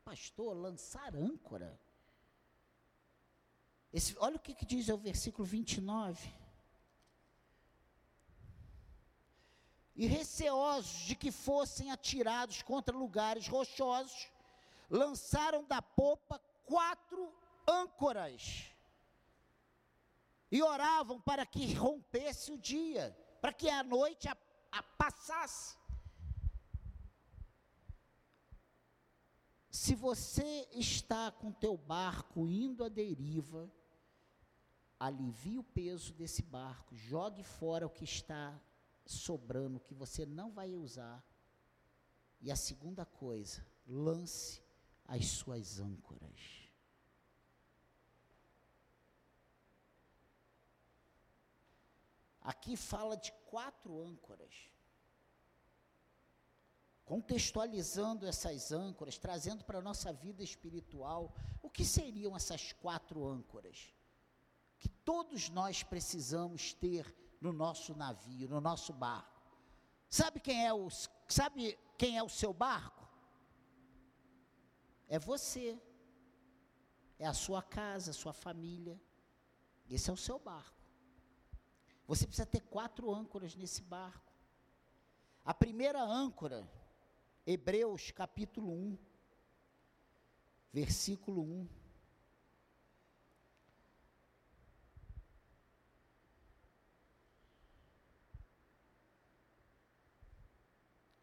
[0.04, 1.80] Pastor, lançar âncora?
[3.92, 6.41] Esse, olha o que, que diz o versículo 29.
[9.94, 14.30] E receosos de que fossem atirados contra lugares rochosos,
[14.88, 17.32] lançaram da popa quatro
[17.68, 18.70] âncoras
[20.50, 24.36] e oravam para que rompesse o dia, para que a noite a,
[24.70, 25.76] a passasse.
[29.70, 33.72] Se você está com teu barco indo à deriva,
[35.00, 38.60] alivie o peso desse barco, jogue fora o que está
[39.06, 41.24] sobrando que você não vai usar.
[42.40, 44.62] E a segunda coisa, lance
[45.06, 46.62] as suas âncoras.
[52.40, 54.52] Aqui fala de quatro âncoras.
[57.04, 63.92] Contextualizando essas âncoras, trazendo para a nossa vida espiritual, o que seriam essas quatro âncoras?
[64.78, 69.42] Que todos nós precisamos ter no nosso navio, no nosso barco.
[70.08, 70.88] Sabe quem é o,
[71.28, 73.04] sabe quem é o seu barco?
[75.08, 75.78] É você.
[77.18, 79.00] É a sua casa, a sua família.
[79.90, 80.80] Esse é o seu barco.
[82.06, 84.32] Você precisa ter quatro âncoras nesse barco.
[85.44, 86.70] A primeira âncora,
[87.44, 88.98] Hebreus capítulo 1,
[90.72, 91.81] versículo 1.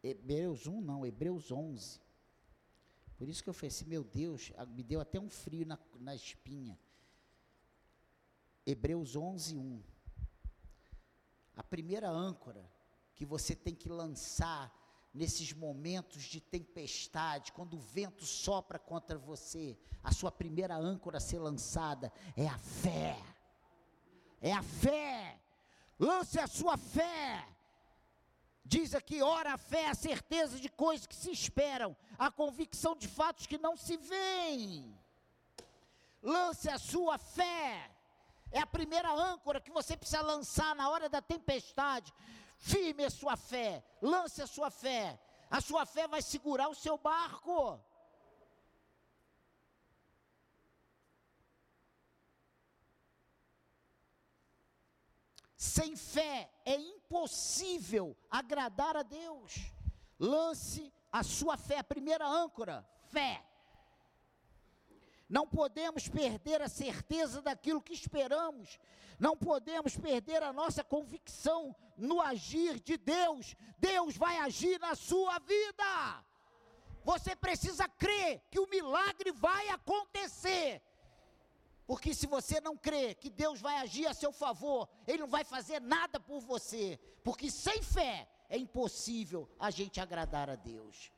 [0.02, 2.00] Hebreus 1 não, Hebreus 11.
[3.16, 6.14] Por isso que eu falei assim, meu Deus, me deu até um frio na, na
[6.14, 6.78] espinha.
[8.64, 9.82] Hebreus 11, 1.
[11.56, 12.70] A primeira âncora
[13.14, 14.74] que você tem que lançar
[15.12, 21.20] nesses momentos de tempestade, quando o vento sopra contra você, a sua primeira âncora a
[21.20, 23.18] ser lançada é a fé.
[24.40, 25.38] É a fé.
[25.98, 27.46] Lance a sua fé.
[28.64, 33.08] Diz aqui, ora a fé, a certeza de coisas que se esperam, a convicção de
[33.08, 34.96] fatos que não se veem.
[36.22, 37.90] Lance a sua fé.
[38.52, 42.12] É a primeira âncora que você precisa lançar na hora da tempestade.
[42.58, 45.18] Firme a sua fé, lance a sua fé.
[45.50, 47.80] A sua fé vai segurar o seu barco.
[55.56, 56.99] Sem fé é impossível
[58.30, 59.54] agradar a Deus.
[60.18, 63.44] Lance a sua fé, a primeira âncora, fé.
[65.28, 68.78] Não podemos perder a certeza daquilo que esperamos.
[69.18, 73.54] Não podemos perder a nossa convicção no agir de Deus.
[73.78, 76.24] Deus vai agir na sua vida.
[77.04, 80.82] Você precisa crer que o milagre vai acontecer.
[81.90, 85.42] Porque se você não crê que Deus vai agir a seu favor, Ele não vai
[85.42, 87.00] fazer nada por você.
[87.24, 91.10] Porque sem fé é impossível a gente agradar a Deus.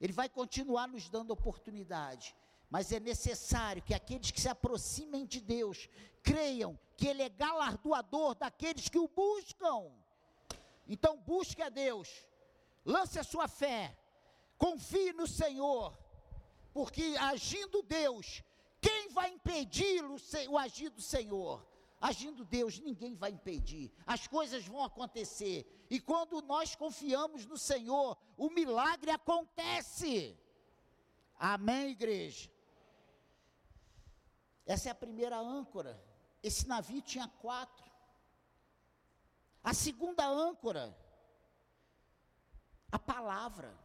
[0.00, 2.34] Ele vai continuar nos dando oportunidade,
[2.70, 5.86] mas é necessário que aqueles que se aproximem de Deus
[6.22, 9.92] creiam que Ele é galardoador daqueles que o buscam.
[10.88, 12.08] Então busque a Deus,
[12.86, 13.94] lance a sua fé,
[14.56, 15.94] confie no Senhor,
[16.72, 18.42] porque agindo Deus,
[19.10, 20.16] vai impedir o,
[20.48, 21.66] o agir do Senhor?
[22.00, 28.16] Agindo Deus, ninguém vai impedir, as coisas vão acontecer, e quando nós confiamos no Senhor,
[28.38, 30.34] o milagre acontece.
[31.38, 32.50] Amém, igreja?
[34.64, 36.02] Essa é a primeira âncora.
[36.42, 37.90] Esse navio tinha quatro.
[39.62, 40.96] A segunda âncora,
[42.90, 43.78] a palavra.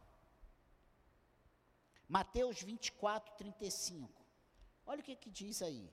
[2.08, 4.15] Mateus 24, 35.
[4.86, 5.92] Olha o que, que diz aí.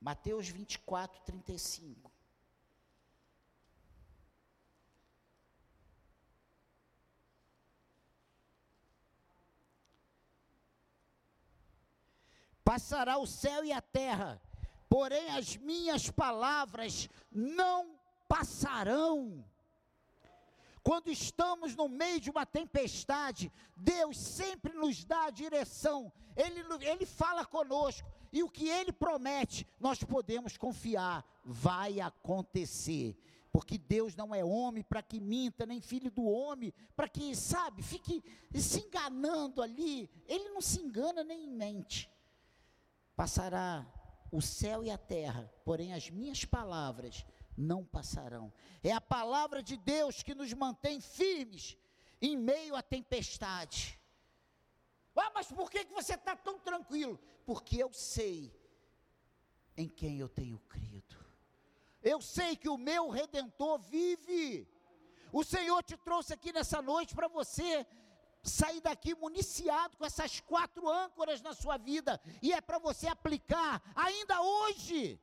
[0.00, 2.10] Mateus 24, 35.
[12.64, 14.42] Passará o céu e a terra,
[14.88, 18.01] porém as minhas palavras não
[18.32, 19.44] passarão.
[20.82, 27.04] Quando estamos no meio de uma tempestade, Deus sempre nos dá a direção, Ele, Ele
[27.04, 33.18] fala conosco, e o que Ele promete, nós podemos confiar, vai acontecer.
[33.52, 37.82] Porque Deus não é homem para que minta, nem filho do homem, para que, sabe,
[37.82, 40.08] fique se enganando ali.
[40.26, 42.10] Ele não se engana nem mente.
[43.14, 43.86] Passará
[44.32, 48.52] o céu e a terra, porém as minhas palavras não passarão.
[48.82, 51.76] É a palavra de Deus que nos mantém firmes
[52.20, 53.98] em meio à tempestade.
[55.16, 57.20] Ah, mas por que, que você está tão tranquilo?
[57.44, 58.52] Porque eu sei
[59.76, 61.16] em quem eu tenho crido.
[62.02, 64.68] Eu sei que o meu redentor vive.
[65.32, 67.86] O Senhor te trouxe aqui nessa noite para você
[68.42, 73.80] sair daqui municiado com essas quatro âncoras na sua vida, e é para você aplicar
[73.94, 75.20] ainda hoje.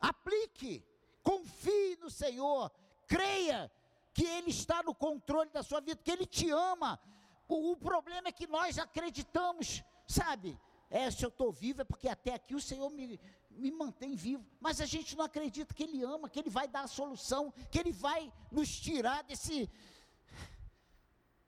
[0.00, 0.82] Aplique,
[1.22, 2.70] confie no Senhor,
[3.06, 3.70] creia
[4.12, 7.00] que Ele está no controle da sua vida, que Ele te ama.
[7.48, 10.58] O, o problema é que nós acreditamos, sabe?
[10.90, 14.44] É, se eu estou vivo é porque até aqui o Senhor me, me mantém vivo,
[14.60, 17.78] mas a gente não acredita que Ele ama, que Ele vai dar a solução, que
[17.78, 19.70] Ele vai nos tirar desse,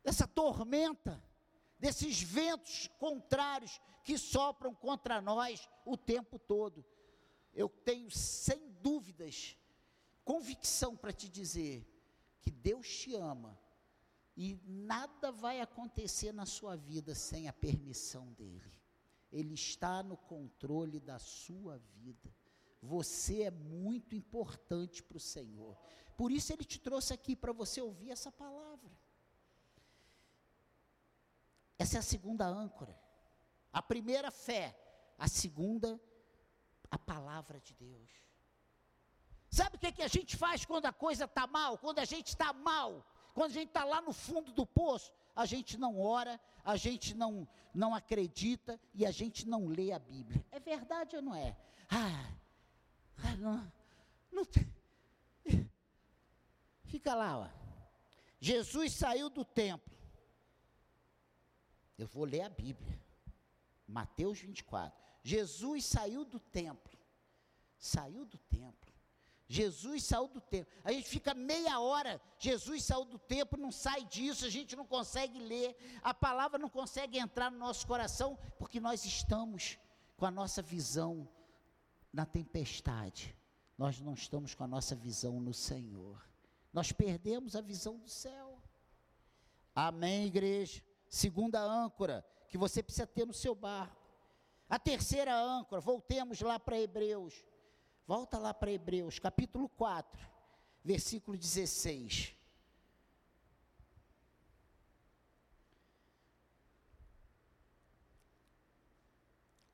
[0.05, 1.23] dessa tormenta,
[1.79, 6.85] desses ventos contrários que sopram contra nós o tempo todo.
[7.53, 9.57] Eu tenho sem dúvidas,
[10.25, 11.87] convicção para te dizer
[12.41, 13.59] que Deus te ama
[14.37, 18.81] e nada vai acontecer na sua vida sem a permissão dEle.
[19.31, 22.35] Ele está no controle da sua vida.
[22.81, 25.77] Você é muito importante para o Senhor.
[26.17, 28.91] Por isso Ele te trouxe aqui para você ouvir essa palavra.
[31.79, 32.99] Essa é a segunda âncora.
[33.73, 34.79] A primeira, fé.
[35.19, 36.01] A segunda,
[36.91, 38.11] a palavra de Deus.
[39.53, 41.77] Sabe o que, que a gente faz quando a coisa está mal?
[41.77, 45.45] Quando a gente está mal, quando a gente está lá no fundo do poço, a
[45.45, 50.43] gente não ora, a gente não, não acredita e a gente não lê a Bíblia.
[50.51, 51.55] É verdade ou não é?
[51.91, 52.33] Ah,
[53.19, 53.73] Ah, não,
[54.33, 54.67] não tem.
[56.85, 57.49] Fica lá, ó.
[58.41, 59.95] Jesus saiu do templo.
[61.99, 62.99] Eu vou ler a Bíblia.
[63.87, 64.99] Mateus 24.
[65.23, 66.99] Jesus saiu do templo.
[67.79, 68.82] Saiu do templo.
[69.53, 70.73] Jesus saiu do templo.
[70.83, 72.19] A gente fica meia hora.
[72.39, 75.77] Jesus saiu do templo, não sai disso, a gente não consegue ler.
[76.03, 79.79] A palavra não consegue entrar no nosso coração, porque nós estamos
[80.17, 81.29] com a nossa visão
[82.11, 83.37] na tempestade.
[83.77, 86.27] Nós não estamos com a nossa visão no Senhor.
[86.73, 88.59] Nós perdemos a visão do céu.
[89.75, 90.83] Amém, igreja.
[91.11, 94.01] Segunda âncora que você precisa ter no seu barco.
[94.67, 97.45] A terceira âncora, voltemos lá para Hebreus.
[98.07, 100.21] Volta lá para Hebreus, capítulo 4,
[100.85, 102.35] versículo 16.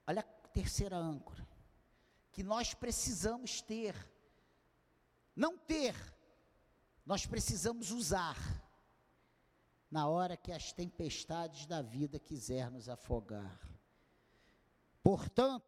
[0.07, 1.47] Olha a terceira âncora
[2.39, 3.97] que nós precisamos ter.
[5.35, 5.95] Não ter,
[7.05, 8.37] nós precisamos usar
[9.91, 13.59] na hora que as tempestades da vida quiser nos afogar.
[15.03, 15.68] Portanto,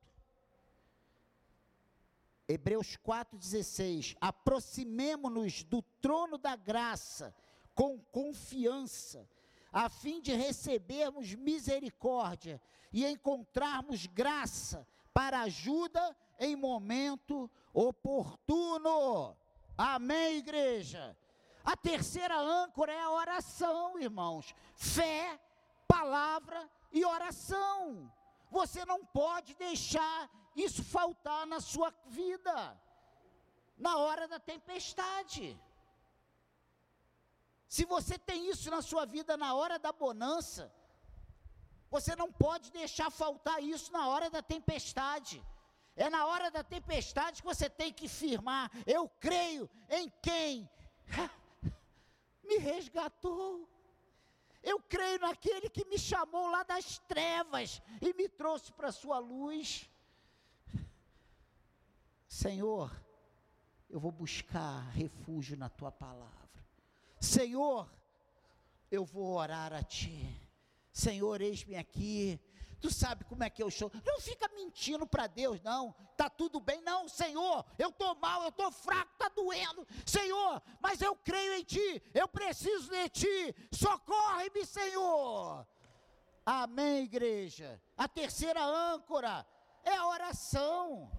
[2.51, 7.35] Hebreus 4,16: aproximemo-nos do trono da graça
[7.75, 9.29] com confiança,
[9.73, 12.61] a fim de recebermos misericórdia
[12.93, 19.37] e encontrarmos graça para ajuda em momento oportuno.
[19.79, 21.17] Amém, igreja?
[21.65, 24.55] A terceira âncora é a oração, irmãos.
[24.75, 25.39] Fé,
[25.87, 28.11] palavra e oração.
[28.51, 32.81] Você não pode deixar isso faltar na sua vida,
[33.77, 35.59] na hora da tempestade.
[37.69, 40.73] Se você tem isso na sua vida na hora da bonança,
[41.91, 45.45] você não pode deixar faltar isso na hora da tempestade.
[45.97, 50.71] É na hora da tempestade que você tem que firmar: eu creio em quem
[52.45, 53.69] me resgatou.
[54.63, 59.19] Eu creio naquele que me chamou lá das trevas e me trouxe para a sua
[59.19, 59.90] luz.
[62.31, 62.97] Senhor,
[63.89, 66.65] eu vou buscar refúgio na tua palavra.
[67.21, 67.91] Senhor,
[68.89, 70.41] eu vou orar a ti.
[70.93, 72.41] Senhor, eis-me aqui.
[72.81, 73.91] Tu sabe como é que eu estou.
[74.07, 75.93] Não fica mentindo para Deus, não.
[76.17, 77.67] Tá tudo bem, não, Senhor.
[77.77, 79.85] Eu estou mal, eu estou fraco, está doendo.
[80.07, 82.01] Senhor, mas eu creio em Ti.
[82.15, 83.55] Eu preciso de Ti.
[83.73, 85.67] Socorre-me, Senhor.
[86.47, 87.83] Amém, igreja.
[87.97, 89.45] A terceira âncora
[89.85, 91.11] é a oração.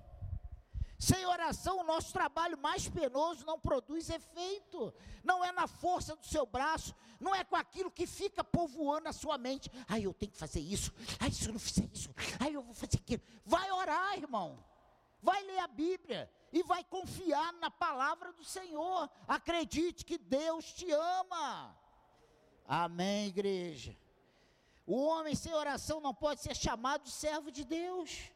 [1.02, 4.94] Sem oração, o nosso trabalho mais penoso não produz efeito.
[5.24, 9.12] Não é na força do seu braço, não é com aquilo que fica povoando a
[9.12, 9.72] sua mente.
[9.88, 10.94] Ai, eu tenho que fazer isso.
[11.20, 13.24] Ai, se eu não fizer isso, ai, eu vou fazer aquilo.
[13.44, 14.64] Vai orar, irmão.
[15.24, 19.10] Vai ler a Bíblia e vai confiar na palavra do Senhor.
[19.28, 21.76] Acredite que Deus te ama.
[22.68, 23.98] Amém, igreja.
[24.86, 28.32] O homem sem oração não pode ser chamado servo de Deus.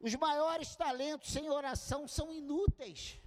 [0.00, 3.20] Os maiores talentos sem oração são inúteis.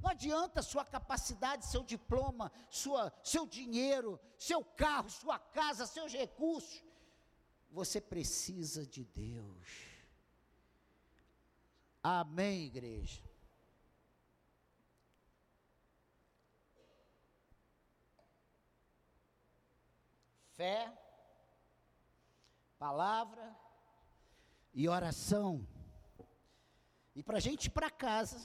[0.00, 6.82] Não adianta sua capacidade, seu diploma, sua, seu dinheiro, seu carro, sua casa, seus recursos.
[7.70, 9.68] Você precisa de Deus.
[12.02, 13.22] Amém, igreja.
[20.52, 20.90] Fé,
[22.78, 23.54] palavra
[24.72, 25.66] e oração
[27.16, 28.38] e para a gente ir para casa,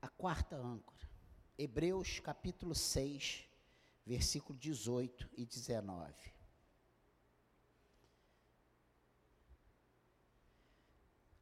[0.00, 1.10] a quarta âncora,
[1.58, 3.48] Hebreus capítulo 6,
[4.06, 6.32] versículo 18 e 19.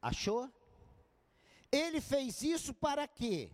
[0.00, 0.50] Achou?
[1.70, 3.52] Ele fez isso para quê?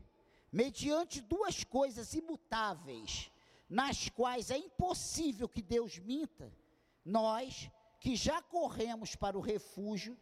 [0.52, 3.28] Mediante duas coisas imutáveis,
[3.74, 6.56] nas quais é impossível que Deus minta,
[7.04, 7.68] nós
[7.98, 10.16] que já corremos para o refúgio,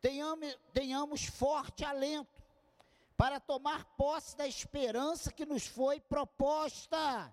[0.00, 2.42] tenhamos, tenhamos forte alento
[3.16, 7.32] para tomar posse da esperança que nos foi proposta.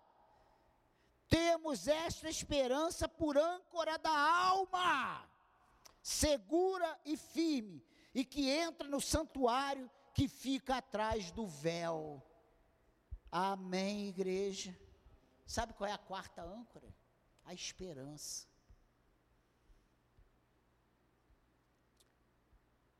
[1.28, 5.28] Temos esta esperança por âncora da alma,
[6.00, 12.22] segura e firme, e que entra no santuário que fica atrás do véu.
[13.32, 14.85] Amém, igreja.
[15.46, 16.94] Sabe qual é a quarta âncora?
[17.44, 18.48] A esperança.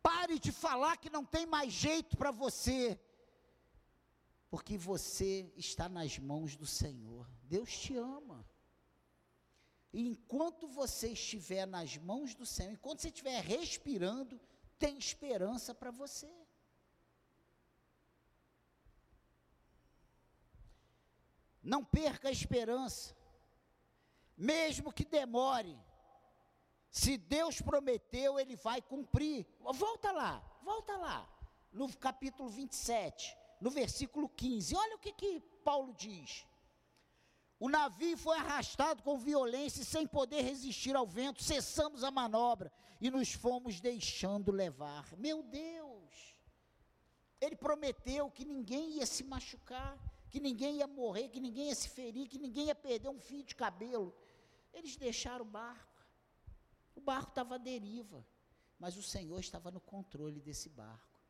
[0.02, 3.00] Pare de falar que não tem mais jeito para você,
[4.52, 7.28] porque você está nas mãos do Senhor.
[7.44, 8.48] Deus te ama.
[9.92, 14.40] E enquanto você estiver nas mãos do Senhor, enquanto você estiver respirando,
[14.78, 16.32] tem esperança para você.
[21.66, 23.16] Não perca a esperança,
[24.38, 25.76] mesmo que demore.
[26.92, 29.48] Se Deus prometeu, Ele vai cumprir.
[29.60, 31.28] Volta lá, volta lá,
[31.74, 34.76] no capítulo 27, no versículo 15.
[34.76, 36.46] Olha o que, que Paulo diz.
[37.60, 42.72] O navio foi arrastado com violência e sem poder resistir ao vento, cessamos a manobra
[43.02, 45.12] e nos fomos deixando levar.
[45.18, 46.36] Meu Deus!
[47.42, 49.98] Ele prometeu que ninguém ia se machucar,
[50.36, 53.42] que ninguém ia morrer, que ninguém ia se ferir, que ninguém ia perder um fio
[53.42, 54.14] de cabelo.
[54.74, 56.06] Eles deixaram o barco.
[56.94, 58.28] O barco estava à deriva,
[58.78, 61.22] mas o Senhor estava no controle desse barco.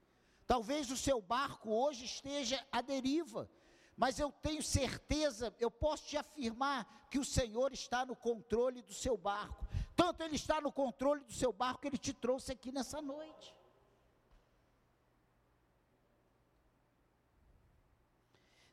[0.48, 3.48] Talvez o seu barco hoje esteja à deriva,
[3.96, 8.94] mas eu tenho certeza, eu posso te afirmar que o Senhor está no controle do
[8.96, 9.68] seu barco.
[9.96, 13.55] Tanto Ele está no controle do seu barco que Ele te trouxe aqui nessa noite.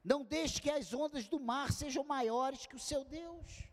[0.04, 3.64] Não deixe que as ondas do mar sejam maiores que o seu Deus.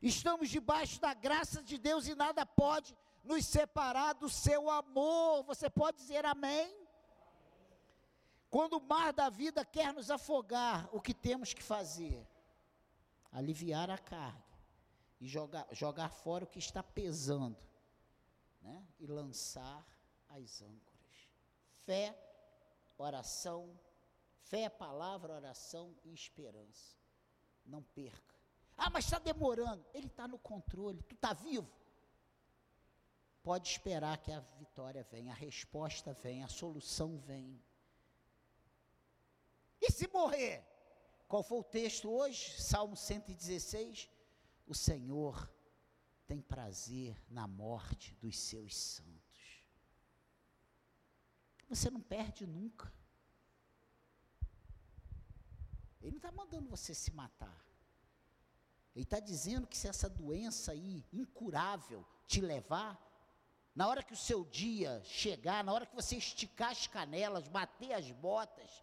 [0.00, 5.42] Estamos debaixo da graça de Deus e nada pode nos separar do seu amor.
[5.44, 6.74] Você pode dizer amém?
[8.48, 12.26] Quando o mar da vida quer nos afogar, o que temos que fazer?
[13.30, 14.42] Aliviar a carga
[15.20, 17.58] e jogar, jogar fora o que está pesando,
[18.62, 18.82] né?
[18.98, 19.84] E lançar
[20.30, 21.28] as âncoras.
[21.84, 22.18] Fé,
[22.96, 23.78] oração,
[24.48, 26.96] fé, palavra, oração e esperança.
[27.64, 28.34] Não perca.
[28.76, 29.84] Ah, mas está demorando.
[29.92, 31.02] Ele está no controle.
[31.02, 31.70] Tu está vivo?
[33.42, 37.62] Pode esperar que a vitória venha, a resposta vem, a solução vem.
[39.80, 40.64] E se morrer?
[41.26, 42.60] Qual foi o texto hoje?
[42.60, 44.10] Salmo 116.
[44.66, 45.50] O Senhor
[46.26, 49.64] tem prazer na morte dos seus santos.
[51.68, 52.92] Você não perde nunca.
[56.00, 57.64] Ele não está mandando você se matar.
[58.94, 62.98] Ele está dizendo que se essa doença aí, incurável, te levar,
[63.74, 67.92] na hora que o seu dia chegar, na hora que você esticar as canelas, bater
[67.92, 68.82] as botas,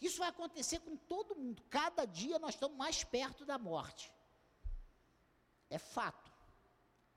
[0.00, 1.62] isso vai acontecer com todo mundo.
[1.64, 4.12] Cada dia nós estamos mais perto da morte.
[5.68, 6.32] É fato.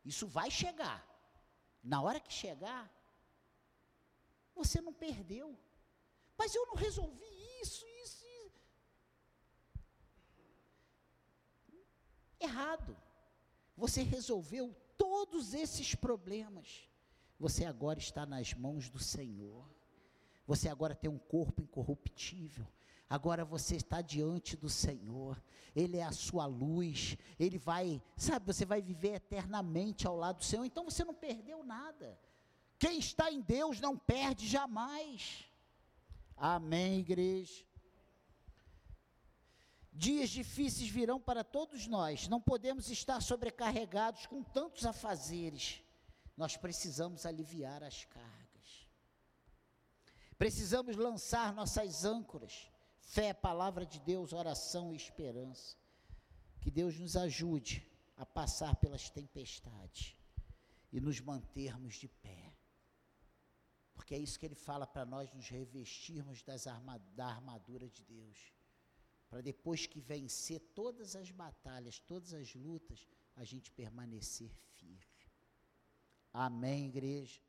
[0.04, 1.08] Isso vai chegar.
[1.84, 2.92] Na hora que chegar,
[4.56, 5.56] você não perdeu.
[6.38, 7.24] Mas eu não resolvi
[7.62, 8.21] isso, isso.
[12.42, 12.98] Errado.
[13.78, 16.90] Você resolveu todos esses problemas.
[17.40, 19.70] Você agora está nas mãos do Senhor.
[20.46, 22.68] Você agora tem um corpo incorruptível.
[23.10, 25.42] Agora você está diante do Senhor.
[25.76, 27.18] Ele é a sua luz.
[27.40, 30.66] Ele vai, sabe, você vai viver eternamente ao lado do Senhor.
[30.66, 32.20] Então você não perdeu nada.
[32.78, 35.46] Quem está em Deus não perde jamais.
[36.36, 37.64] Amém, igreja.
[39.92, 42.28] Dias difíceis virão para todos nós.
[42.28, 45.82] Não podemos estar sobrecarregados com tantos afazeres.
[46.38, 48.88] Nós precisamos aliviar as cargas.
[50.38, 52.72] Precisamos lançar nossas âncoras.
[53.00, 55.76] Fé, palavra de Deus, oração e esperança.
[56.62, 57.86] Que Deus nos ajude
[58.16, 60.16] a passar pelas tempestades
[60.92, 62.54] e nos mantermos de pé.
[63.94, 68.04] Porque é isso que ele fala para nós nos revestirmos das arma, da armadura de
[68.04, 68.54] Deus.
[69.32, 75.00] Para depois que vencer todas as batalhas, todas as lutas, a gente permanecer firme.
[76.34, 77.40] Amém, igreja.